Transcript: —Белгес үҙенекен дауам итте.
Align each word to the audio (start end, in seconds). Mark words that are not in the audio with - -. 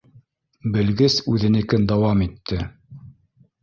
—Белгес 0.77 1.19
үҙенекен 1.35 1.87
дауам 1.95 2.27
итте. 2.31 2.63